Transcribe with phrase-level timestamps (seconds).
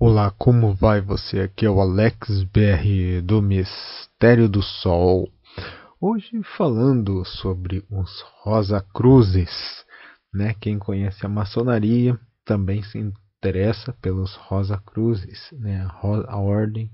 [0.00, 1.40] Olá, como vai você?
[1.40, 5.28] Aqui é o Alex BR do Mistério do Sol.
[6.00, 9.84] Hoje falando sobre os Rosa Cruzes,
[10.32, 10.54] né?
[10.60, 15.90] Quem conhece a maçonaria também se interessa pelos Rosa Cruzes, né?
[16.28, 16.92] A, ordem,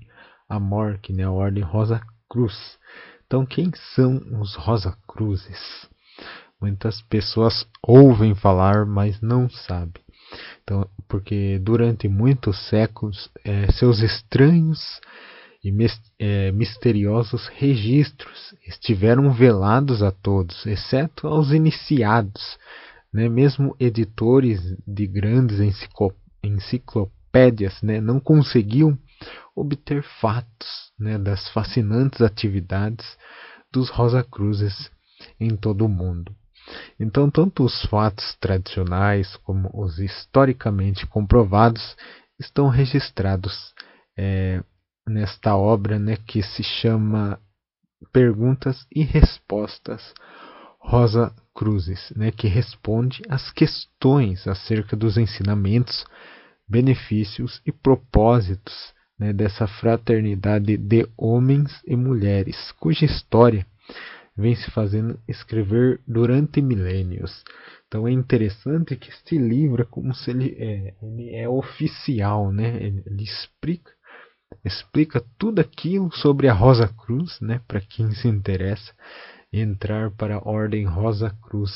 [0.49, 1.25] a Mork, né?
[1.25, 2.79] A ordem Rosa Cruz.
[3.27, 5.87] Então, quem são os Rosa Cruzes?
[6.59, 10.04] Muitas pessoas ouvem falar, mas não sabem.
[10.65, 14.99] Então, porque durante muitos séculos é, seus estranhos
[15.63, 15.71] e
[16.17, 22.57] é, misteriosos registros estiveram velados a todos, exceto aos iniciados.
[23.13, 23.29] Né?
[23.29, 25.59] Mesmo editores de grandes
[26.43, 28.01] enciclopédias né?
[28.01, 28.97] não conseguiam
[29.55, 31.19] obter fatos né?
[31.19, 33.05] das fascinantes atividades
[33.71, 34.89] dos Rosa Cruzes
[35.39, 36.35] em todo o mundo.
[36.99, 41.95] Então, tanto os fatos tradicionais como os historicamente comprovados
[42.39, 43.73] estão registrados
[44.17, 44.63] é,
[45.07, 47.39] nesta obra né, que se chama
[48.11, 50.13] Perguntas e Respostas
[50.79, 56.05] Rosa Cruzes, né, que responde às questões acerca dos ensinamentos,
[56.67, 63.65] benefícios e propósitos né, dessa fraternidade de homens e mulheres, cuja história
[64.37, 67.43] vem se fazendo escrever durante milênios.
[67.87, 72.77] Então é interessante que este livro é como se ele é, ele é oficial, né?
[72.83, 73.93] Ele, ele explica
[74.63, 77.61] explica tudo aquilo sobre a Rosa Cruz, né?
[77.67, 78.93] Para quem se interessa
[79.51, 81.71] entrar para a Ordem Rosa Cruz.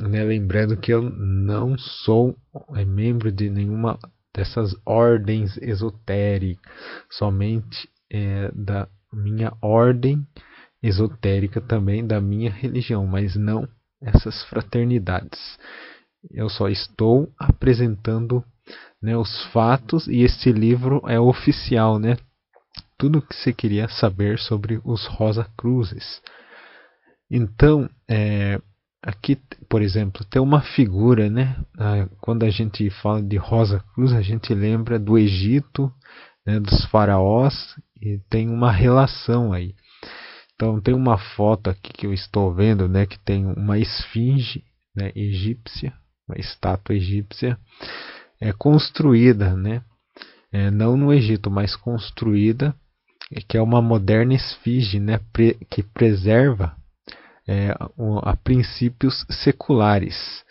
[0.00, 0.22] Né?
[0.24, 2.36] Lembrando que eu não sou
[2.74, 3.98] é, membro de nenhuma
[4.34, 6.72] dessas ordens esotéricas,
[7.10, 10.26] somente é, da minha ordem
[10.82, 13.68] esotérica também da minha religião, mas não
[14.00, 15.58] essas fraternidades.
[16.30, 18.44] Eu só estou apresentando
[19.00, 22.16] né, os fatos e este livro é oficial, né?
[22.98, 26.22] Tudo que você queria saber sobre os Rosa Cruzes.
[27.28, 28.60] Então, é,
[29.02, 29.36] aqui,
[29.68, 31.56] por exemplo, tem uma figura, né?
[31.76, 35.92] Ah, quando a gente fala de Rosa Cruz, a gente lembra do Egito,
[36.46, 39.74] né, dos faraós, e tem uma relação aí.
[40.62, 44.62] Então tem uma foto aqui que eu estou vendo, né, que tem uma esfinge
[44.94, 45.92] né, egípcia,
[46.28, 47.58] uma estátua egípcia,
[48.40, 49.82] é construída, né,
[50.52, 52.72] é, não no Egito, mas construída,
[53.48, 56.76] que é uma moderna esfinge, né, pre, que preserva
[57.48, 57.74] é,
[58.22, 60.44] a princípios seculares.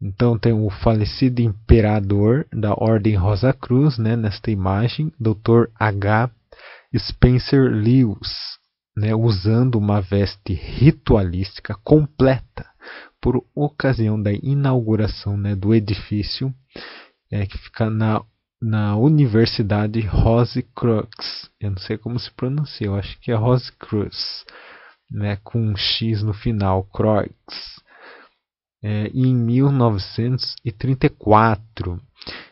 [0.00, 5.68] Então tem o falecido imperador da Ordem Rosa Cruz, né, nesta imagem, Dr.
[5.78, 6.30] H.
[6.96, 8.54] Spencer Lewis,
[8.96, 12.66] né, usando uma veste ritualística completa
[13.20, 16.54] por ocasião da inauguração né, do edifício
[17.30, 18.22] é, que fica na,
[18.60, 21.50] na Universidade Rose Crux.
[21.60, 24.44] Eu não sei como se pronuncia, eu acho que é Rose Cruz,
[25.10, 27.34] né, com um X no final, Crux.
[28.82, 32.00] É, em 1934.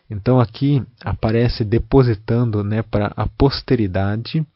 [0.09, 4.47] Então aqui aparece depositando né, para a posteridade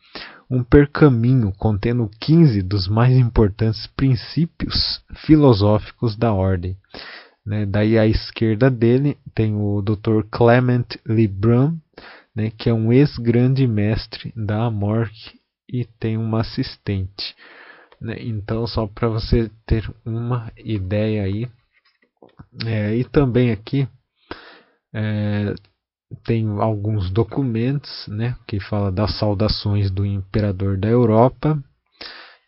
[0.48, 6.76] um pergaminho contendo 15 dos mais importantes princípios filosóficos da ordem.
[7.44, 7.66] Né?
[7.66, 10.22] Daí à esquerda dele tem o Dr.
[10.30, 11.76] Clement Lebrun,
[12.34, 17.34] né, que é um ex-grande mestre da Amorque e tem uma assistente.
[18.00, 18.16] Né?
[18.20, 21.48] Então, só para você ter uma ideia aí.
[22.66, 23.88] É, e também aqui
[24.94, 25.54] é,
[26.24, 31.62] tem alguns documentos né, que fala das saudações do imperador da Europa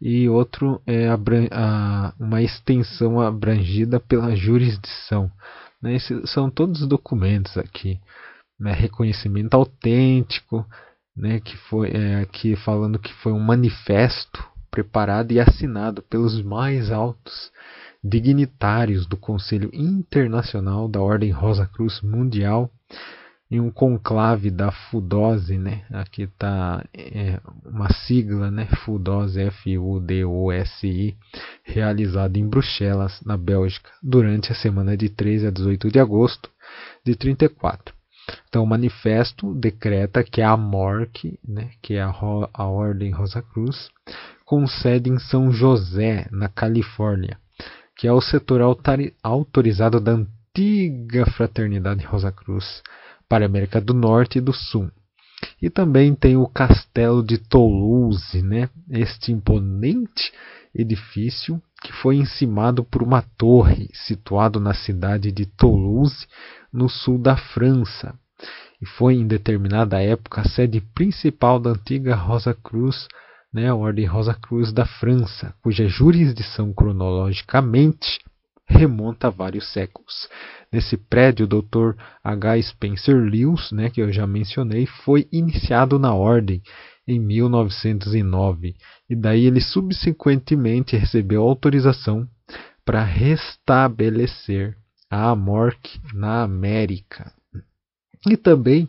[0.01, 5.31] e outro é a, uma extensão abrangida pela jurisdição.
[5.83, 8.01] Né, esses são todos documentos aqui.
[8.59, 10.67] Né, reconhecimento autêntico,
[11.17, 16.91] né, que foi é, aqui falando que foi um manifesto preparado e assinado pelos mais
[16.91, 17.51] altos
[18.03, 22.71] dignitários do Conselho Internacional da Ordem Rosa Cruz Mundial
[23.51, 25.85] em um conclave da FUDOSE, né?
[25.91, 28.67] Aqui está é, uma sigla, né?
[28.85, 31.17] FUDOSE, F-U-D-O-S-I,
[31.65, 36.51] realizada em Bruxelas, na Bélgica, durante a semana de 13 a 18 de agosto
[37.05, 37.95] de 34.
[38.49, 42.13] Então, o manifesto decreta que a MORC, né, que é a,
[42.53, 43.89] a Ordem Rosa Cruz,
[44.45, 47.39] com sede em São José, na Califórnia,
[47.97, 48.61] que é o setor
[49.23, 52.83] autorizado da antiga Fraternidade Rosa Cruz,
[53.29, 54.91] para a América do Norte e do Sul.
[55.61, 58.69] E também tem o Castelo de Toulouse, né?
[58.91, 60.33] este imponente
[60.75, 66.27] edifício que foi encimado por uma torre situado na cidade de Toulouse,
[66.73, 68.15] no sul da França.
[68.81, 73.09] e foi em determinada época a sede principal da antiga Rosa Cruz,
[73.53, 78.21] né, a Ordem Rosa Cruz da França, cuja jurisdição cronologicamente
[78.69, 80.29] remonta a vários séculos.
[80.71, 81.99] Nesse prédio, o Dr.
[82.23, 82.63] H.
[82.63, 86.63] Spencer Lewis, né, que eu já mencionei, foi iniciado na ordem
[87.07, 88.77] em 1909
[89.09, 92.29] e daí ele subsequentemente recebeu autorização
[92.85, 94.77] para restabelecer
[95.11, 97.33] a AMORC na América.
[98.27, 98.89] E também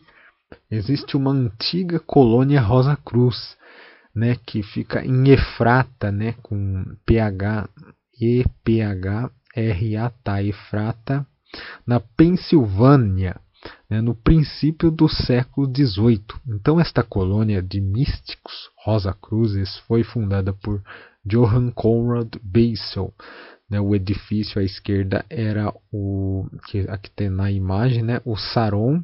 [0.69, 3.57] existe uma antiga colônia Rosa Cruz,
[4.13, 7.69] né, que fica em Efrata, né, com PH
[8.19, 8.43] E
[9.55, 11.25] R A T Efrata,
[11.85, 13.39] na Pensilvânia,
[13.89, 16.23] né, no princípio do século XVIII.
[16.47, 20.81] Então esta colônia de místicos Rosa Cruzes foi fundada por
[21.25, 23.13] Johann Conrad Basel.
[23.69, 29.03] Né, o edifício à esquerda era o que aqui tem na imagem, né, o Saron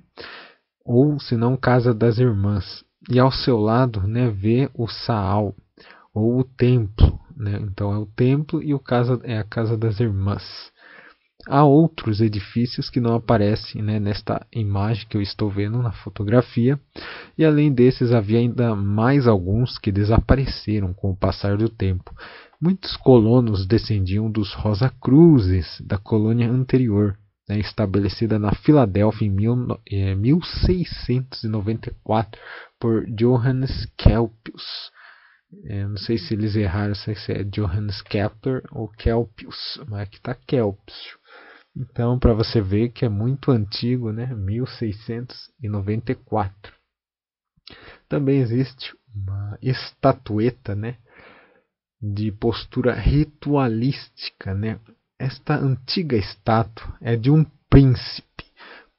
[0.84, 2.84] ou se não Casa das Irmãs.
[3.10, 5.56] E ao seu lado, né, vê o Saal
[6.14, 7.60] ou o templo, né?
[7.62, 10.72] Então é o templo e o casa é a casa das irmãs.
[11.48, 16.80] Há outros edifícios que não aparecem né, nesta imagem que eu estou vendo na fotografia,
[17.38, 22.12] e além desses havia ainda mais alguns que desapareceram com o passar do tempo.
[22.60, 27.16] Muitos colonos descendiam dos Rosa Cruzes da colônia anterior,
[27.48, 29.56] né, estabelecida na Filadélfia em mil,
[30.18, 32.44] 1694 eh,
[32.80, 34.90] por Johannes Kelpius.
[35.66, 40.34] É, não sei se eles erraram, se é Johannes Kepler ou Kelpius, mas aqui está
[40.34, 41.16] Kelpius.
[41.76, 44.34] Então, para você ver que é muito antigo, né?
[44.34, 46.74] 1694.
[48.08, 50.98] Também existe uma estatueta, né?
[52.02, 54.80] De postura ritualística, né?
[55.20, 58.35] Esta antiga estátua é de um príncipe,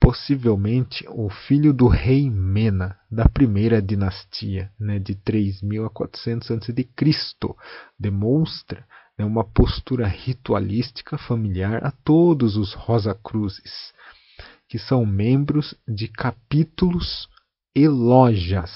[0.00, 4.98] possivelmente o filho do rei Mena, da primeira dinastia, né?
[4.98, 6.88] De 3000 a 400 a.C.
[7.98, 8.86] Demonstra
[9.18, 13.92] né, uma postura ritualística familiar a todos os Rosa Cruzes,
[14.68, 17.28] que são membros de capítulos
[17.74, 18.70] e lojas.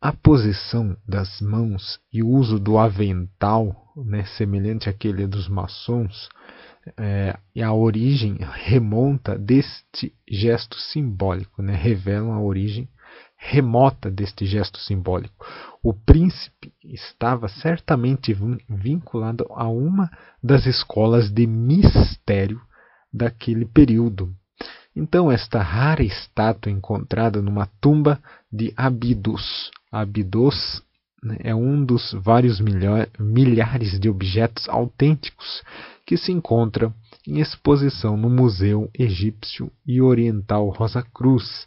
[0.00, 6.28] A posição das mãos e o uso do avental, né, semelhante àquele dos maçons,
[6.96, 12.88] é, e a origem remonta deste gesto simbólico, né, revelam a origem
[13.36, 15.46] remota deste gesto simbólico.
[15.82, 18.36] O príncipe estava certamente
[18.68, 20.10] vinculado a uma
[20.42, 22.60] das escolas de mistério
[23.12, 24.34] daquele período.
[24.94, 28.20] Então, esta rara estátua encontrada numa tumba
[28.52, 29.70] de Abidos.
[29.92, 30.82] Abidos
[31.40, 32.60] é um dos vários
[33.18, 35.62] milhares de objetos autênticos
[36.06, 36.94] que se encontram
[37.26, 41.66] em exposição no Museu Egípcio e Oriental Rosa Cruz,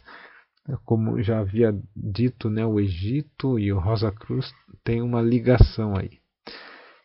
[0.84, 4.52] como já havia dito, né, o Egito e o Rosa Cruz
[4.82, 6.18] têm uma ligação aí.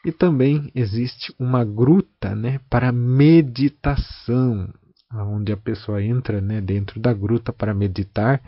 [0.06, 4.74] E também existe uma gruta né, para meditação,
[5.12, 8.42] onde a pessoa entra né, dentro da gruta para meditar.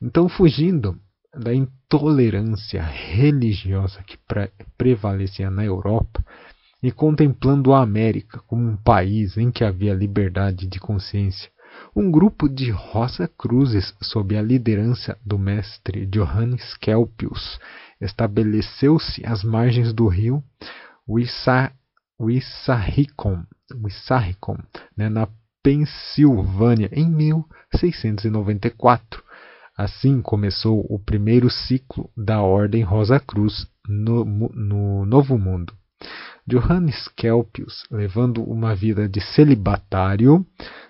[0.00, 0.98] Então, fugindo
[1.34, 6.24] da intolerância religiosa que pre prevalecia na Europa
[6.82, 11.50] e contemplando a América como um país em que havia liberdade de consciência,
[11.94, 17.60] um grupo de Rosa Cruzes, sob a liderança do mestre Johannes Kelpius,
[18.00, 20.42] estabeleceu-se às margens do rio
[22.18, 23.44] Wissahickon
[24.96, 25.28] né, na
[25.62, 29.22] Pensilvânia, em 1694.
[29.76, 35.72] Assim começou o primeiro ciclo da Ordem Rosa Cruz no, no Novo Mundo.
[36.46, 40.44] Johannes Kelpius, levando uma vida de celibatário,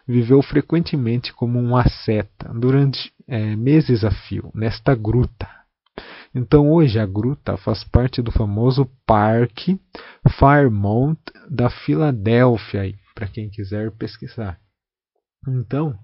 [0.06, 5.48] viveu frequentemente como um asceta durante é, meses a fio nesta gruta.
[6.34, 9.78] Então hoje a gruta faz parte do famoso Parque
[10.38, 11.20] Fairmont
[11.50, 14.58] da Filadélfia, para quem quiser pesquisar.
[15.46, 15.98] Então,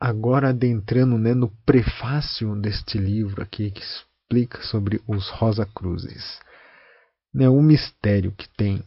[0.00, 6.40] agora adentrando né, no prefácio deste livro aqui que explica sobre os Rosa Cruzes.
[7.32, 8.82] Né, o mistério que tem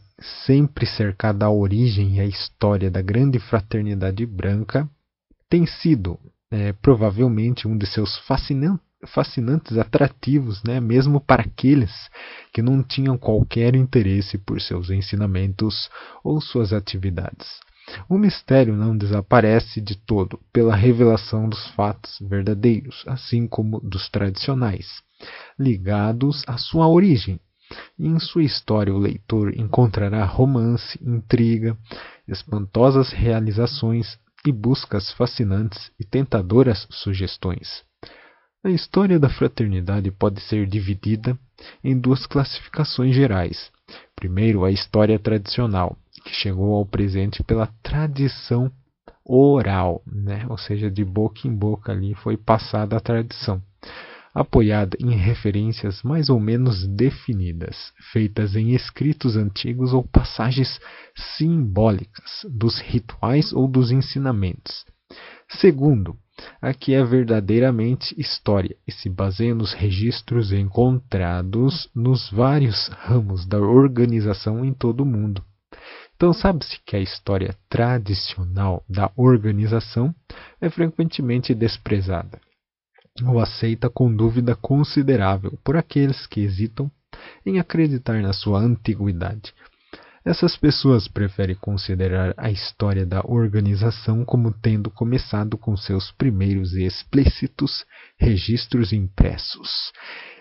[0.46, 4.88] sempre cercado a origem e a história da grande fraternidade branca
[5.48, 6.18] tem sido
[6.50, 11.92] é, provavelmente um de seus fascinantes atrativos, né, mesmo para aqueles
[12.52, 15.88] que não tinham qualquer interesse por seus ensinamentos
[16.22, 17.63] ou suas atividades.
[18.08, 25.02] O mistério não desaparece de todo pela revelação dos fatos verdadeiros, assim como dos tradicionais,
[25.58, 27.38] ligados à sua origem,
[27.98, 31.76] em sua história, o leitor encontrará romance, intriga,
[32.28, 37.82] espantosas realizações e buscas fascinantes e tentadoras sugestões.
[38.62, 41.38] A história da fraternidade pode ser dividida
[41.82, 43.70] em duas classificações gerais.
[44.14, 48.72] Primeiro, a história tradicional, que chegou ao presente pela tradição
[49.24, 50.46] oral, né?
[50.48, 53.62] ou seja, de boca em boca ali foi passada a tradição,
[54.34, 60.80] apoiada em referências mais ou menos definidas, feitas em escritos antigos ou passagens
[61.36, 64.84] simbólicas dos rituais ou dos ensinamentos.
[65.48, 66.18] Segundo,
[66.60, 73.58] a que é verdadeiramente história e se baseia nos registros encontrados nos vários ramos da
[73.58, 75.44] organização em todo o mundo.
[76.16, 80.14] Então, sabe-se que a história tradicional da organização
[80.60, 82.40] é frequentemente desprezada
[83.22, 86.90] ou aceita com dúvida considerável por aqueles que hesitam
[87.46, 89.54] em acreditar na sua antiguidade.
[90.24, 96.84] Essas pessoas preferem considerar a história da organização como tendo começado com seus primeiros e
[96.84, 97.84] explícitos
[98.18, 99.92] registros impressos.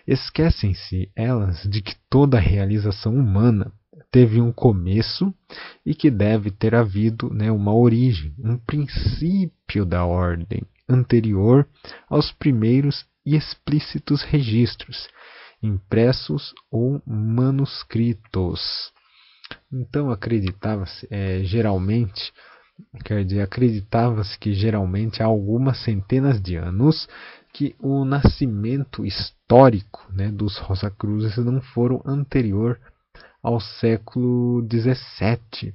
[0.08, 3.72] Esquecem-se elas de que toda realização humana
[4.12, 5.34] teve um começo
[5.86, 11.68] e que deve ter havido né, uma origem, um princípio da ordem anterior
[12.10, 15.08] aos primeiros e explícitos registros,
[15.62, 18.92] impressos ou manuscritos.
[19.72, 22.34] Então acreditava-se é, geralmente,
[23.04, 27.08] quer dizer, acreditava-se que geralmente há algumas centenas de anos
[27.54, 32.80] que o nascimento histórico né, dos Rosacruzes não foram anterior
[33.44, 35.74] ao século XVII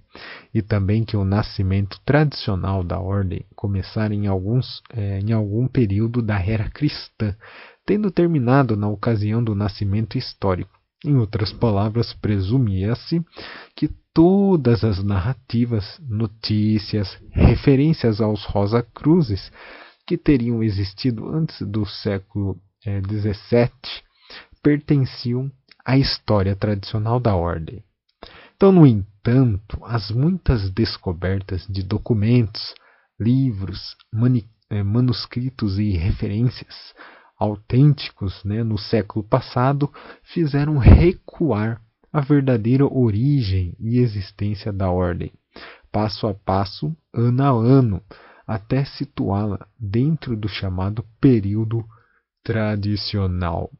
[0.54, 6.22] e também que o nascimento tradicional da ordem começara em, alguns, é, em algum período
[6.22, 7.36] da era cristã,
[7.84, 10.70] tendo terminado na ocasião do nascimento histórico.
[11.04, 13.22] Em outras palavras, presumia-se
[13.76, 19.52] que todas as narrativas, notícias, referências aos Rosa Cruzes
[20.06, 23.70] que teriam existido antes do século XVII é,
[24.62, 25.50] pertenciam
[25.88, 27.82] a história tradicional da ordem.
[28.54, 32.74] Então, no entanto, as muitas descobertas de documentos,
[33.18, 33.96] livros,
[34.68, 36.76] eh, manuscritos e referências
[37.38, 39.90] autênticos né, no século passado
[40.22, 41.80] fizeram recuar
[42.12, 45.32] a verdadeira origem e existência da ordem,
[45.90, 48.02] passo a passo, ano a ano,
[48.46, 51.82] até situá-la dentro do chamado período
[52.44, 53.70] tradicional.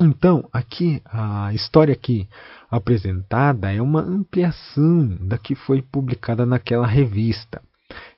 [0.00, 2.28] Então, aqui a história aqui
[2.70, 7.60] apresentada é uma ampliação da que foi publicada naquela revista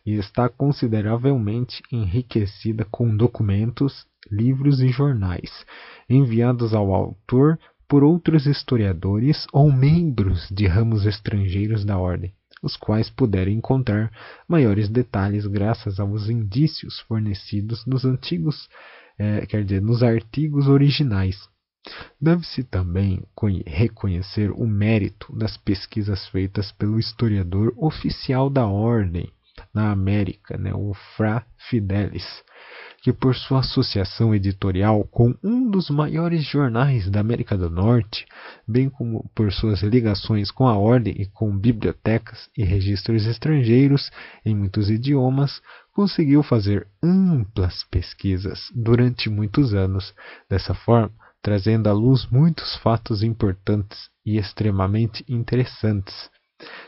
[0.05, 5.65] e está consideravelmente enriquecida com documentos, livros e jornais
[6.09, 13.09] enviados ao autor por outros historiadores ou membros de ramos estrangeiros da ordem os quais
[13.11, 14.13] puderam encontrar
[14.47, 18.69] maiores detalhes graças aos indícios fornecidos nos antigos,
[19.19, 21.49] é, quer dizer, nos artigos originais.
[22.21, 23.25] Deve-se também
[23.67, 29.33] reconhecer o mérito das pesquisas feitas pelo historiador oficial da Ordem
[29.73, 32.43] na América, né, o Fra Fidelis,
[33.03, 38.27] que, por sua associação editorial com um dos maiores jornais da América do Norte,
[38.67, 44.11] bem como por suas ligações com a ordem e com bibliotecas e registros estrangeiros
[44.45, 45.61] em muitos idiomas,
[45.93, 50.15] conseguiu fazer amplas pesquisas durante muitos anos.
[50.49, 56.31] Dessa forma, trazendo à luz muitos fatos importantes e extremamente interessantes.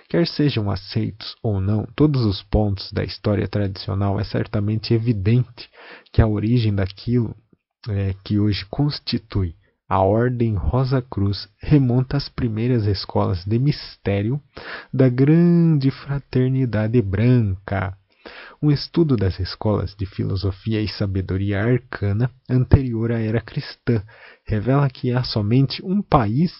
[0.09, 5.69] Quer sejam aceitos ou não todos os pontos da história tradicional, é certamente evidente
[6.13, 7.35] que a origem daquilo
[7.89, 9.55] é, que hoje constitui
[9.93, 14.41] a Ordem Rosa Cruz remonta às primeiras escolas de mistério
[14.91, 17.95] da Grande Fraternidade Branca,
[18.63, 24.01] um estudo das escolas de filosofia e sabedoria arcana anterior à era cristã
[24.47, 26.53] revela que há somente um país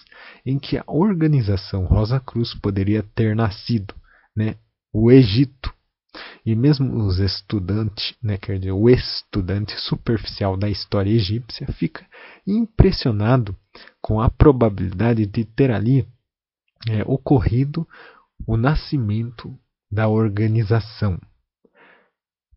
[0.45, 3.95] em que a organização Rosa Cruz poderia ter nascido,
[4.35, 4.55] né?
[4.91, 5.73] o Egito.
[6.45, 12.05] E mesmo os estudantes, né, quer dizer, o estudante superficial da história egípcia fica
[12.45, 13.55] impressionado
[14.01, 16.05] com a probabilidade de ter ali
[16.89, 17.87] é, ocorrido
[18.45, 19.57] o nascimento
[19.89, 21.17] da organização.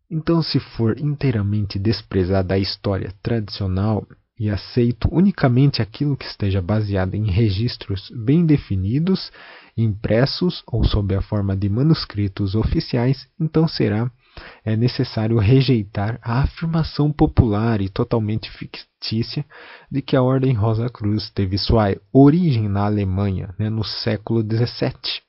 [0.09, 4.07] Então, se for inteiramente desprezada a história tradicional
[4.39, 9.31] e aceito unicamente aquilo que esteja baseado em registros bem definidos,
[9.75, 14.09] impressos ou sob a forma de manuscritos oficiais, então será
[14.63, 19.43] é necessário rejeitar a afirmação popular e totalmente fictícia
[19.91, 25.21] de que a Ordem Rosa Cruz teve sua origem na Alemanha né, no século XVII.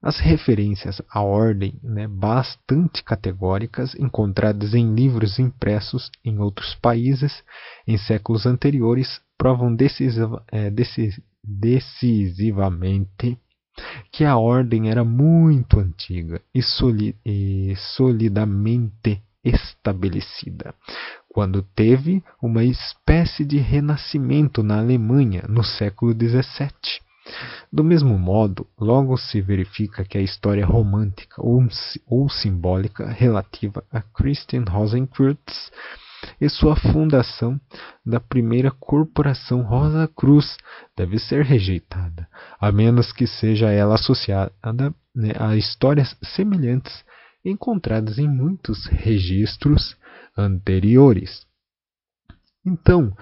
[0.00, 7.42] As referências à ordem, né, bastante categóricas, encontradas em livros impressos em outros países
[7.86, 10.70] em séculos anteriores, provam decisiva, é,
[11.42, 13.36] decisivamente
[14.12, 20.74] que a ordem era muito antiga e, soli e solidamente estabelecida,
[21.28, 27.07] quando teve uma espécie de renascimento na Alemanha no século XVII
[27.72, 31.62] do mesmo modo, logo se verifica que a história romântica ou,
[32.06, 35.70] ou simbólica relativa a Christian Rosenkreuz
[36.40, 37.60] e sua fundação
[38.04, 40.56] da primeira corporação Rosa Cruz
[40.96, 42.28] deve ser rejeitada,
[42.60, 44.52] a menos que seja ela associada
[45.14, 47.04] né, a histórias semelhantes
[47.44, 49.96] encontradas em muitos registros
[50.36, 51.46] anteriores.
[52.64, 53.16] Então,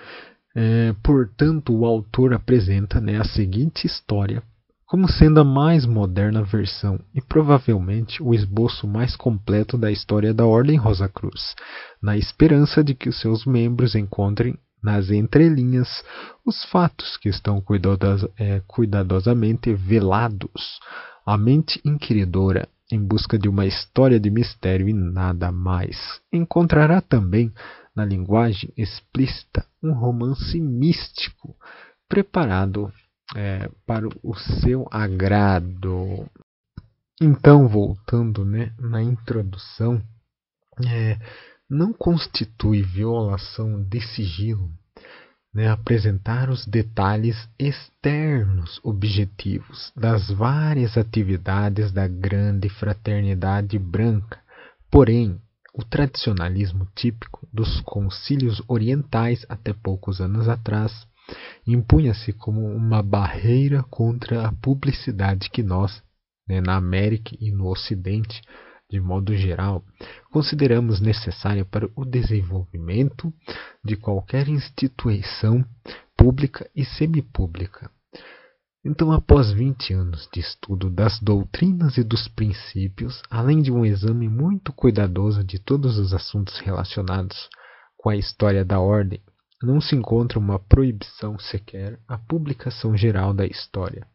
[0.57, 4.43] é, portanto, o autor apresenta né, a seguinte história
[4.87, 10.47] como sendo a mais moderna versão e provavelmente o esboço mais completo da história da
[10.47, 11.57] Ordem Rosa Cruz,
[12.01, 16.05] na esperança de que os seus membros encontrem nas entrelinhas
[16.47, 20.79] os fatos que estão cuidados, é, cuidadosamente velados.
[21.27, 27.53] A mente inquiridora, em busca de uma história de mistério e nada mais, encontrará também
[27.97, 31.57] na linguagem explícita, um romance místico
[32.09, 32.93] preparado
[33.35, 36.31] é, para o seu agrado.
[37.21, 40.03] Então, voltando né, na introdução,
[40.87, 41.19] é,
[41.69, 44.71] não constitui violação de sigilo
[45.57, 54.39] né, apresentar os detalhes externos objetivos das várias atividades da grande fraternidade branca,
[54.91, 55.41] porém
[55.77, 61.07] o tradicionalismo típico dos concílios orientais até poucos anos atrás
[61.67, 66.03] impunha-se como uma barreira contra a publicidade que nós,
[66.49, 68.41] né, na América e no Ocidente,
[68.89, 69.85] de modo geral,
[70.31, 73.33] consideramos necessária para o desenvolvimento
[73.85, 75.65] de qualquer instituição
[76.17, 77.91] pública e semipública.
[78.89, 84.29] Então, após 20 anos de estudo das doutrinas e dos princípios, além de um exame
[84.29, 87.49] muito cuidadoso de todos os assuntos relacionados
[87.97, 89.21] com a história da ordem,
[89.61, 94.07] não se encontra uma proibição sequer à publicação geral da história,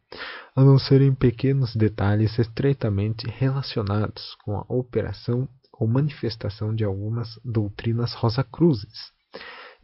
[0.56, 7.38] a não ser em pequenos detalhes estreitamente relacionados com a operação ou manifestação de algumas
[7.44, 9.12] doutrinas rosacruzes.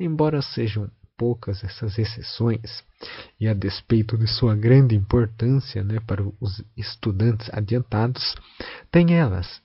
[0.01, 2.83] Embora sejam poucas essas exceções,
[3.39, 8.35] e a despeito de sua grande importância né, para os estudantes adiantados,
[8.91, 9.61] tem elas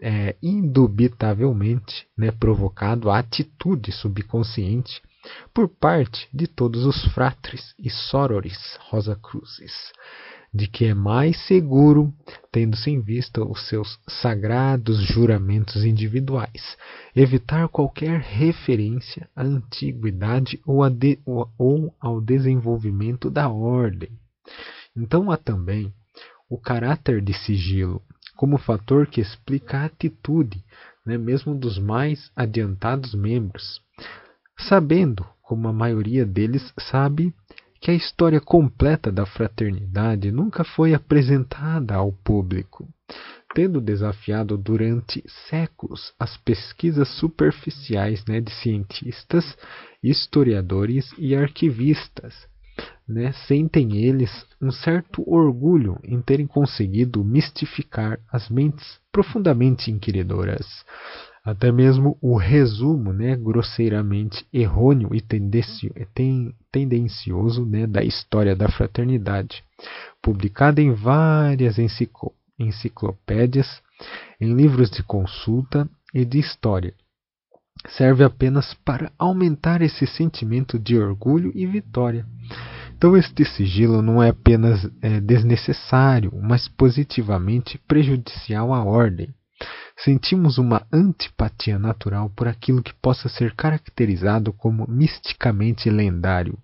[0.00, 5.02] é, indubitavelmente né, provocado a atitude subconsciente
[5.52, 9.74] por parte de todos os fratres e sorores Rosacruzes
[10.52, 12.12] de que é mais seguro,
[12.50, 16.76] tendo-se em vista os seus sagrados juramentos individuais,
[17.14, 24.10] evitar qualquer referência à antiguidade ou, de, ou, ao desenvolvimento da ordem.
[24.96, 25.92] Então há também
[26.48, 28.02] o caráter de sigilo
[28.36, 30.64] como fator que explica a atitude
[31.08, 33.80] né, mesmo dos mais adiantados membros,
[34.58, 37.34] sabendo, como a maioria deles sabe,
[37.80, 42.88] que a história completa da fraternidade nunca foi apresentada ao público,
[43.54, 49.56] tendo desafiado durante séculos as pesquisas superficiais né, de cientistas,
[50.02, 52.34] historiadores e arquivistas.
[53.08, 60.84] Né, sentem eles um certo orgulho em terem conseguido mistificar as mentes profundamente inquiridoras.
[61.48, 65.22] Até mesmo o resumo né, grosseiramente errôneo e
[66.70, 69.64] tendencioso né, da história da fraternidade,
[70.20, 71.76] publicada em várias
[72.58, 73.80] enciclopédias,
[74.38, 76.92] em livros de consulta e de história,
[77.96, 82.26] serve apenas para aumentar esse sentimento de orgulho e vitória.
[82.94, 89.32] Então, este sigilo não é apenas é, desnecessário, mas positivamente prejudicial à ordem.
[90.04, 96.56] Sentimos uma antipatia natural por aquilo que possa ser caracterizado como misticamente lendário.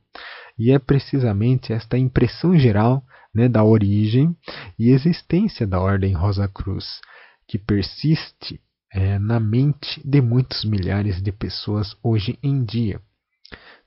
[0.58, 4.36] E é precisamente esta impressão geral né, da origem
[4.78, 7.00] e existência da Ordem Rosa Cruz
[7.46, 8.60] que persiste
[8.92, 13.00] é, na mente de muitos milhares de pessoas hoje em dia.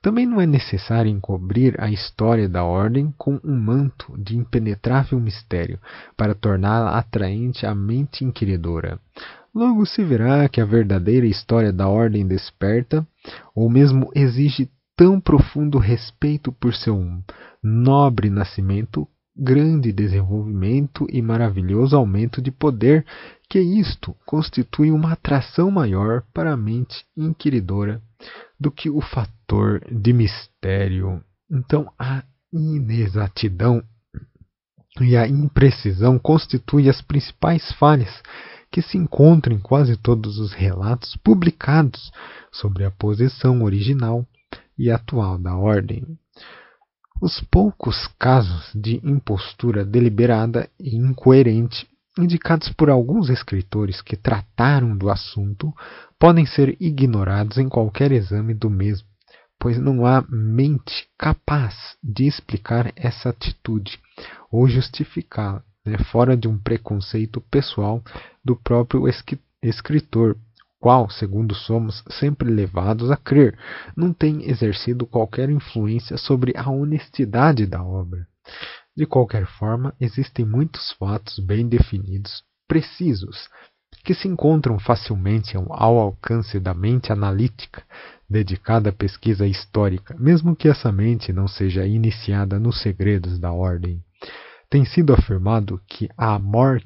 [0.01, 5.79] Também não é necessário encobrir a história da ordem com um manto de impenetrável mistério
[6.15, 8.99] para torná-la atraente à mente inquiridora.
[9.53, 13.07] Logo se verá que a verdadeira história da ordem desperta,
[13.55, 16.99] ou mesmo exige tão profundo respeito por seu
[17.61, 23.05] nobre nascimento, grande desenvolvimento e maravilhoso aumento de poder,
[23.49, 28.01] que isto constitui uma atração maior para a mente inquiridora
[28.59, 31.23] do que o fator de mistério.
[31.49, 33.83] Então, a inexatidão
[34.99, 38.21] e a imprecisão constituem as principais falhas
[38.71, 42.11] que se encontram em quase todos os relatos publicados
[42.51, 44.25] sobre a posição original
[44.77, 46.05] e atual da ordem.
[47.21, 55.09] Os poucos casos de impostura deliberada e incoerente indicados por alguns escritores que trataram do
[55.09, 55.73] assunto
[56.19, 59.07] podem ser ignorados em qualquer exame do mesmo,
[59.59, 63.99] pois não há mente capaz de explicar essa atitude
[64.51, 68.03] ou justificá-la, né, fora de um preconceito pessoal
[68.43, 69.03] do próprio
[69.61, 70.37] escritor,
[70.79, 73.57] qual, segundo somos sempre levados a crer,
[73.95, 78.27] não tem exercido qualquer influência sobre a honestidade da obra.
[78.95, 83.49] De qualquer forma, existem muitos fatos bem definidos, precisos,
[84.03, 87.83] que se encontram facilmente ao alcance da mente analítica
[88.29, 94.03] dedicada à pesquisa histórica, mesmo que essa mente não seja iniciada nos segredos da ordem.
[94.69, 96.85] Tem sido afirmado que a MORC,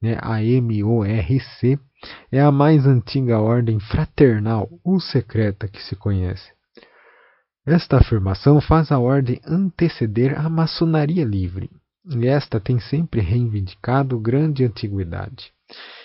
[0.00, 1.78] né, a M-O-R-C,
[2.30, 6.50] é a mais antiga ordem fraternal ou secreta que se conhece.
[7.64, 11.70] Esta afirmação faz a ordem anteceder a maçonaria livre,
[12.04, 15.52] e esta tem sempre reivindicado grande antiguidade.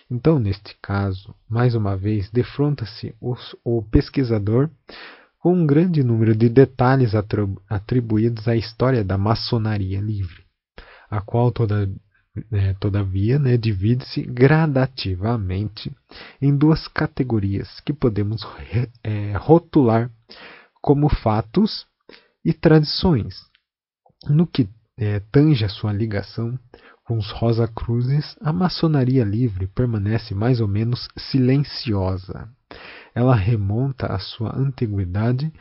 [0.09, 3.15] Então, neste caso, mais uma vez, defronta-se
[3.63, 4.69] o pesquisador
[5.39, 7.13] com um grande número de detalhes
[7.69, 10.43] atribuídos à história da maçonaria livre,
[11.09, 11.89] a qual, toda,
[12.51, 15.95] é, todavia, né, divide-se gradativamente
[16.41, 18.41] em duas categorias que podemos
[19.03, 20.11] é, rotular
[20.81, 21.85] como fatos
[22.43, 23.35] e tradições.
[24.29, 26.57] No que é, tange a sua ligação
[27.05, 32.49] com os Rosa Cruzes, a maçonaria livre permanece mais ou menos silenciosa.
[33.15, 35.51] Ela remonta a sua antiguidade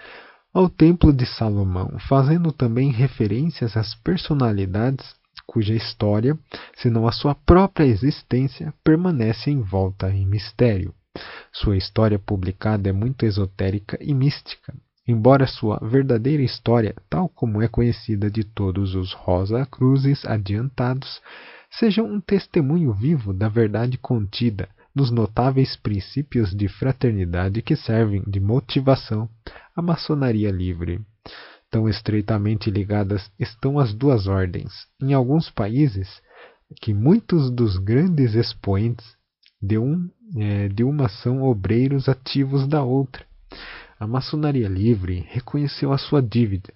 [0.52, 5.14] ao Templo de Salomão, fazendo também referências às personalidades
[5.46, 6.38] cuja história,
[6.74, 10.94] se não a sua própria existência, permanece envolta em mistério.
[11.52, 14.74] Sua história publicada é muito esotérica e mística,
[15.08, 21.22] embora sua verdadeira história, tal como é conhecida de todos os Rosa Cruzes adiantados,
[21.70, 28.40] seja um testemunho vivo da verdade contida nos notáveis princípios de fraternidade que servem de
[28.40, 29.28] motivação
[29.74, 31.00] à maçonaria livre.
[31.70, 34.72] Tão estreitamente ligadas estão as duas ordens.
[35.00, 36.08] Em alguns países,
[36.80, 39.16] que muitos dos grandes expoentes
[39.60, 43.24] de, um, é, de uma são obreiros ativos da outra
[43.98, 46.72] a maçonaria livre reconheceu a sua dívida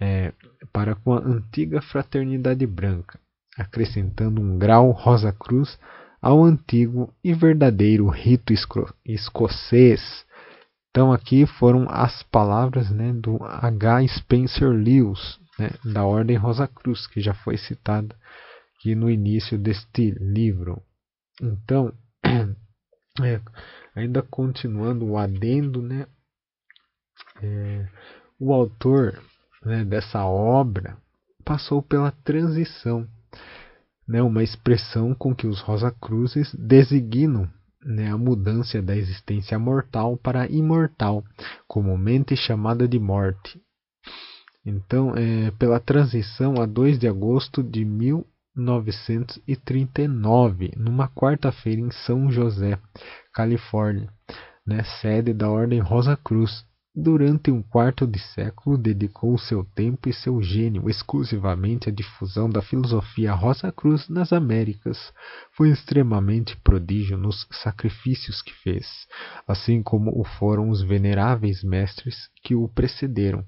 [0.00, 0.32] é,
[0.72, 3.18] para com a antiga fraternidade branca,
[3.56, 5.78] acrescentando um grau Rosa Cruz
[6.20, 8.52] ao antigo e verdadeiro rito
[9.04, 10.24] escocês.
[10.94, 14.06] Então aqui foram as palavras né, do H.
[14.06, 18.14] Spencer Lewis, né, da Ordem Rosa Cruz, que já foi citada
[18.78, 20.80] aqui no início deste livro.
[21.42, 21.92] Então,
[23.22, 23.40] É,
[23.94, 26.08] ainda continuando o adendo, né?
[27.40, 27.88] É,
[28.40, 29.22] o autor
[29.64, 30.96] né, dessa obra
[31.44, 33.06] passou pela transição,
[34.08, 37.48] né, uma expressão com que os Rosacruzes designam
[37.84, 41.22] né, a mudança da existência mortal para imortal,
[41.66, 43.60] comumente chamada de morte.
[44.64, 52.78] Então, é, pela transição a 2 de agosto de 1939, numa quarta-feira em São José,
[53.34, 54.08] Califórnia,
[54.66, 56.64] né, sede da Ordem Rosa Cruz,
[56.96, 62.62] Durante um quarto de século, dedicou seu tempo e seu gênio exclusivamente à difusão da
[62.62, 65.12] filosofia Rosa Cruz nas Américas.
[65.56, 68.86] Foi extremamente prodígio nos sacrifícios que fez,
[69.48, 73.44] assim como o foram os veneráveis mestres que o precederam,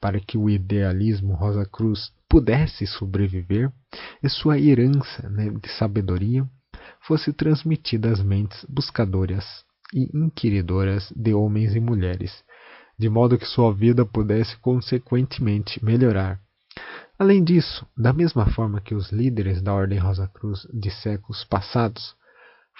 [0.00, 3.72] para que o idealismo Rosa Cruz pudesse sobreviver
[4.20, 6.44] e sua herança né, de sabedoria
[7.06, 12.42] fosse transmitida às mentes buscadoras e inquiridoras de homens e mulheres
[12.98, 16.40] de modo que sua vida pudesse consequentemente melhorar.
[17.18, 22.16] Além disso, da mesma forma que os líderes da Ordem Rosa Cruz de séculos passados,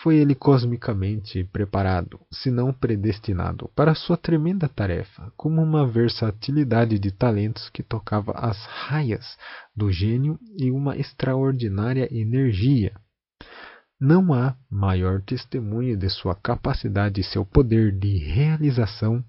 [0.02, 7.10] foi ele cosmicamente preparado, se não predestinado, para sua tremenda tarefa, como uma versatilidade de
[7.10, 9.36] talentos que tocava as raias
[9.74, 12.92] do gênio e uma extraordinária energia.
[14.00, 19.24] Não há maior testemunho de sua capacidade e seu poder de realização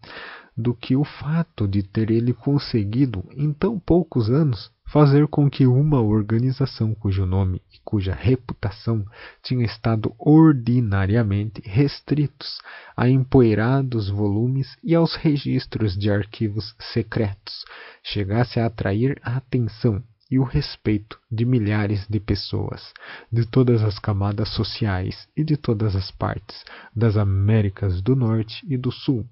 [0.60, 5.65] do que o fato de ter ele conseguido, em tão poucos anos, fazer com que
[5.65, 9.06] uma organização cujo nome e cuja reputação
[9.41, 12.60] tinham estado ordinariamente restritos
[12.98, 17.63] a empoeirados volumes e aos registros de arquivos secretos,
[18.04, 22.93] chegasse a atrair a atenção e o respeito de milhares de pessoas,
[23.32, 28.78] de todas as camadas sociais e de todas as partes das Américas do Norte e
[28.78, 29.26] do Sul.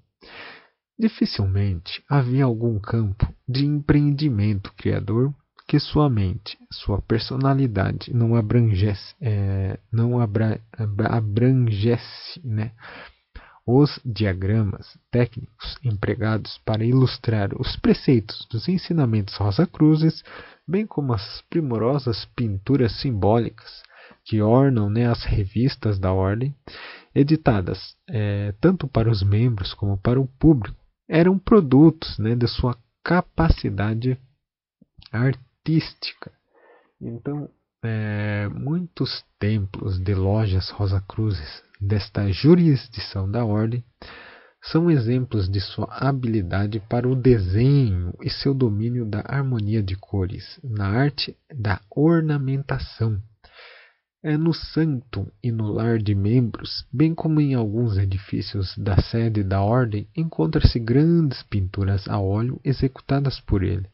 [0.98, 5.32] Dificilmente havia algum campo de empreendimento criador
[5.68, 10.60] que sua mente, sua personalidade não abrangesse, é, não abra,
[11.10, 12.72] abrangesse né?
[13.66, 20.24] os diagramas técnicos empregados para ilustrar os preceitos dos ensinamentos Rosa Cruzes,
[20.66, 23.82] bem como as primorosas pinturas simbólicas
[24.24, 26.54] que ornam né, as revistas da ordem,
[27.14, 30.77] editadas é, tanto para os membros como para o público
[31.08, 34.18] eram produtos né, da sua capacidade
[35.10, 36.30] artística.
[37.00, 37.48] Então,
[37.82, 43.84] é, muitos templos de lojas Rosa Cruzes desta jurisdição da ordem
[44.60, 50.58] são exemplos de sua habilidade para o desenho e seu domínio da harmonia de cores,
[50.62, 53.22] na arte da ornamentação
[54.22, 59.44] é no santo e no lar de membros, bem como em alguns edifícios da sede
[59.44, 63.88] da ordem, encontram-se grandes pinturas a óleo executadas por ele.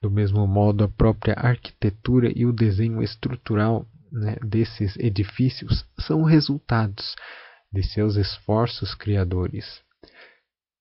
[0.00, 7.14] Do mesmo modo, a própria arquitetura e o desenho estrutural né, desses edifícios são resultados
[7.72, 9.80] de seus esforços criadores.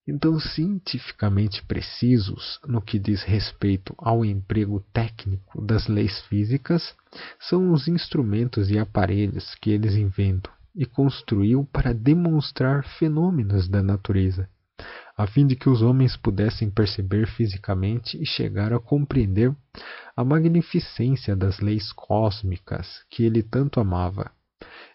[0.08, 6.96] Então, cientificamente precisos no que diz respeito ao emprego técnico das leis físicas,
[7.40, 14.50] são os instrumentos e aparelhos que eles inventam e construiu para demonstrar fenômenos da natureza,
[15.16, 19.56] a fim de que os homens pudessem perceber fisicamente e chegar a compreender
[20.16, 24.32] a magnificência das leis cósmicas que ele tanto amava.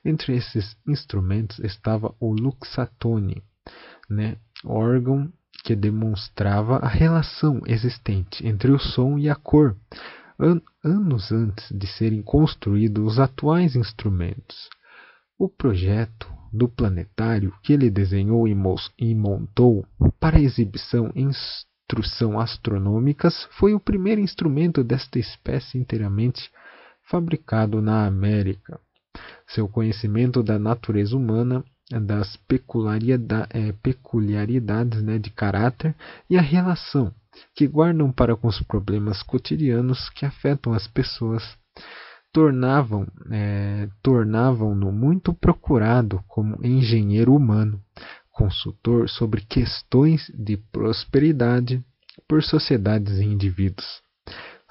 [0.05, 3.43] Entre esses instrumentos estava o Luxatone,
[4.09, 5.33] né, órgão
[5.65, 9.77] que demonstrava a relação existente entre o som e a cor,
[10.39, 14.69] an anos antes de serem construídos os atuais instrumentos.
[15.39, 19.85] O projeto do planetário que ele desenhou e montou
[20.19, 26.51] para exibição e instrução astronômicas foi o primeiro instrumento desta espécie inteiramente
[27.09, 28.81] fabricado na América.
[29.47, 32.37] Seu conhecimento da natureza humana das
[33.51, 35.95] é, peculiaridades né, de caráter
[36.29, 37.13] e a relação
[37.55, 41.43] que guardam para com os problemas cotidianos que afetam as pessoas
[42.33, 47.81] tornavam é, tornavam-no muito procurado como engenheiro humano,
[48.31, 51.83] consultor sobre questões de prosperidade
[52.29, 54.03] por sociedades e indivíduos.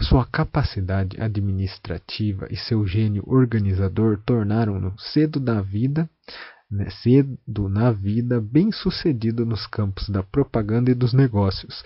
[0.01, 6.09] Sua capacidade administrativa e seu gênio organizador tornaram-no cedo da vida
[7.01, 11.83] cedo na vida, bem sucedido nos campos da propaganda e dos negócios,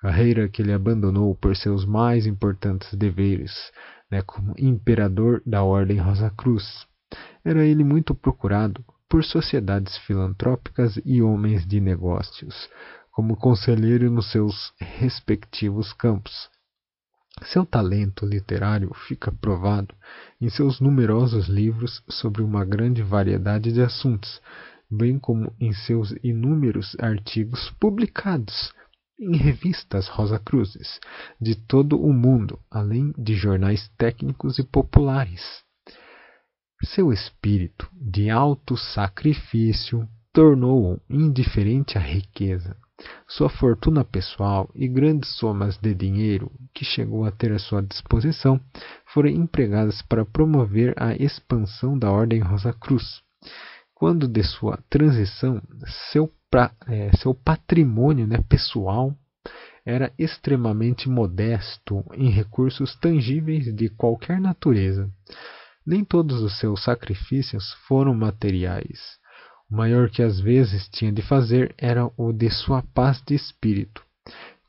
[0.00, 3.52] carreira que ele abandonou por seus mais importantes deveres,
[4.10, 6.86] né, como imperador da Ordem Rosa Cruz.
[7.44, 12.68] Era ele muito procurado por sociedades filantrópicas e homens de negócios,
[13.12, 16.50] como conselheiro nos seus respectivos campos.
[17.46, 19.94] Seu talento literário fica provado
[20.40, 24.40] em seus numerosos livros sobre uma grande variedade de assuntos,
[24.90, 28.72] bem como em seus inúmeros artigos publicados
[29.18, 31.00] em revistas Rosa Cruzes
[31.40, 35.62] de todo o mundo, além de jornais técnicos e populares.
[36.84, 42.76] Seu espírito de alto sacrifício tornou-o indiferente à riqueza.
[43.28, 48.60] Sua fortuna pessoal e grandes somas de dinheiro que chegou a ter à sua disposição
[49.06, 53.22] foram empregadas para promover a expansão da Ordem Rosa Cruz.
[53.94, 55.62] Quando de sua transição,
[56.10, 59.16] seu, pra, é, seu patrimônio né, pessoal
[59.84, 65.10] era extremamente modesto em recursos tangíveis de qualquer natureza.
[65.84, 69.21] Nem todos os seus sacrifícios foram materiais.
[69.72, 74.04] O maior que às vezes tinha de fazer era o de sua paz de espírito.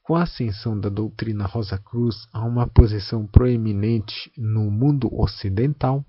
[0.02, 6.06] Com a ascensão da doutrina Rosa Cruz a uma posição proeminente no mundo ocidental,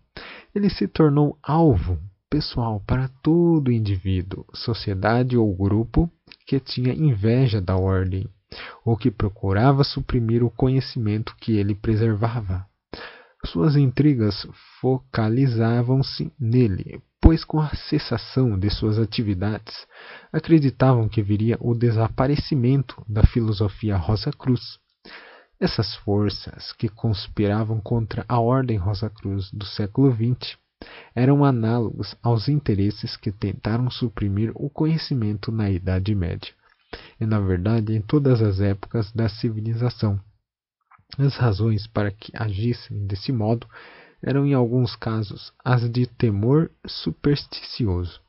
[0.55, 1.99] ele se tornou alvo
[2.31, 6.09] pessoal para todo indivíduo, sociedade ou grupo
[6.47, 8.29] que tinha inveja da ordem
[8.85, 12.65] ou que procurava suprimir o conhecimento que ele preservava.
[13.45, 14.47] Suas intrigas
[14.81, 19.87] focalizavam-se nele, pois com a cessação de suas atividades,
[20.31, 24.79] acreditavam que viria o desaparecimento da filosofia Rosa Cruz.
[25.59, 30.59] Essas forças que conspiravam contra a Ordem Rosa Cruz do século XX
[31.15, 36.53] eram análogos aos interesses que tentaram suprimir o conhecimento na Idade Média,
[37.19, 40.21] e na verdade em todas as épocas da civilização.
[41.17, 43.67] As razões para que agissem desse modo
[44.25, 48.21] eram, em alguns casos, as de temor supersticioso,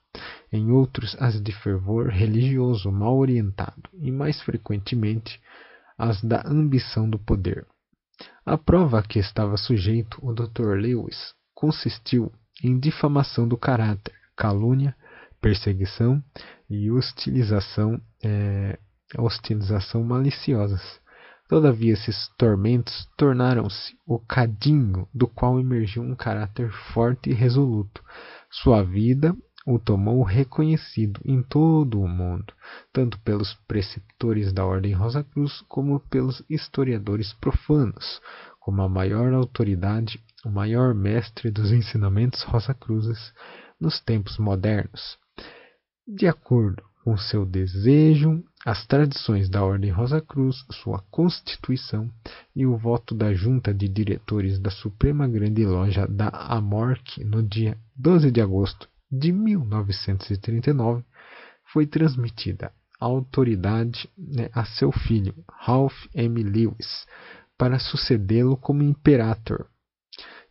[0.52, 5.42] em outros, as de fervor religioso mal orientado, e mais frequentemente,
[5.98, 7.66] as da ambição do poder.
[8.46, 10.76] A prova a que estava sujeito o Dr.
[10.78, 12.32] Lewis consistiu
[12.64, 14.96] em difamação do caráter, calúnia,
[15.42, 16.24] perseguição
[16.70, 18.80] e hostilização, é,
[19.18, 20.82] hostilização maliciosas.
[21.48, 28.04] Todavia, esses tormentos tornaram-se o cadinho do qual emergiu um caráter forte e resoluto.
[28.50, 32.52] Sua vida o tomou reconhecido em todo o mundo,
[32.92, 38.22] tanto pelos preceptores da Ordem Rosa Cruz como pelos historiadores profanos,
[38.60, 43.34] como a maior autoridade, o maior mestre dos ensinamentos Rosa Cruzes
[43.80, 45.18] nos tempos modernos.
[46.08, 52.10] De acordo com seu desejo, as tradições da Ordem Rosa Cruz, sua constituição
[52.56, 57.78] e o voto da Junta de Diretores da Suprema Grande Loja da Amorque no dia
[57.96, 61.04] 12 de agosto de 1939,
[61.72, 66.42] foi transmitida a autoridade né, a seu filho, Ralph M.
[66.42, 67.06] Lewis,
[67.56, 69.68] para sucedê-lo como imperator.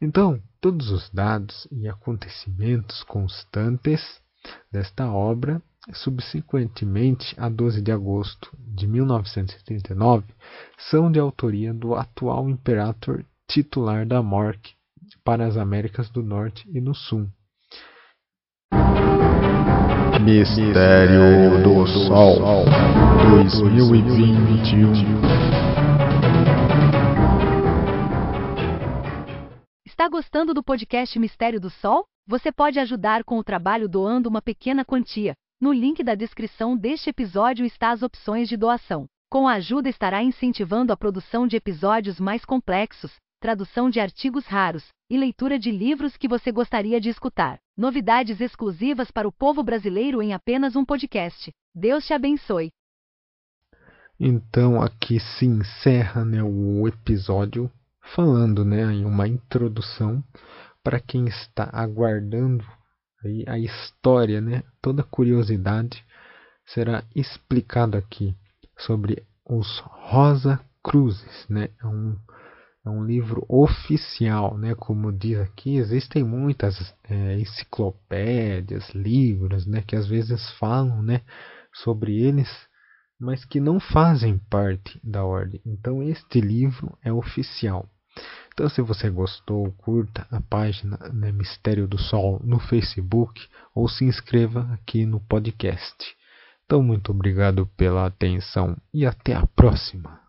[0.00, 4.22] Então, todos os dados e acontecimentos constantes
[4.70, 5.60] desta obra
[5.92, 10.24] subsequentemente a 12 de agosto de 1939,
[10.90, 14.72] são de autoria do atual imperator titular da MORC
[15.22, 17.28] para as Américas do Norte e do Sul.
[20.22, 22.64] Mistério do Sol
[23.30, 24.92] 2021
[29.84, 32.04] Está gostando do podcast Mistério do Sol?
[32.26, 35.34] Você pode ajudar com o trabalho doando uma pequena quantia.
[35.64, 39.06] No link da descrição deste episódio está as opções de doação.
[39.30, 44.86] Com a ajuda estará incentivando a produção de episódios mais complexos, tradução de artigos raros
[45.08, 47.56] e leitura de livros que você gostaria de escutar.
[47.78, 51.50] Novidades exclusivas para o povo brasileiro em apenas um podcast.
[51.74, 52.68] Deus te abençoe.
[54.20, 57.72] Então aqui se encerra né, o episódio
[58.14, 60.22] falando né, em uma introdução
[60.82, 62.62] para quem está aguardando
[63.24, 66.04] Aí a história, né, toda curiosidade
[66.66, 68.34] será explicado aqui
[68.78, 71.68] sobre os Rosa Cruzes, né?
[71.82, 72.16] É um,
[72.84, 74.74] é um livro oficial, né?
[74.74, 79.82] Como diz aqui, existem muitas é, enciclopédias, livros, né?
[79.86, 81.22] Que às vezes falam, né?
[81.72, 82.48] Sobre eles,
[83.18, 85.60] mas que não fazem parte da ordem.
[85.64, 87.88] Então este livro é oficial.
[88.54, 94.04] Então, se você gostou, curta a página né, Mistério do Sol no Facebook ou se
[94.04, 96.16] inscreva aqui no podcast.
[96.64, 100.23] Então, muito obrigado pela atenção e até a próxima.